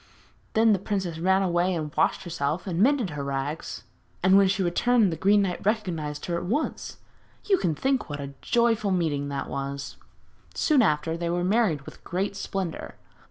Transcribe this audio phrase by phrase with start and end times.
[0.53, 3.83] Then the princess ran away and washed herself and mended her rags,
[4.23, 6.97] and when she returned the Green Knight recognised her at once.
[7.47, 9.97] You can think what a joyful meeting that was!
[10.55, 12.95] Soon after, they were married with great splendour.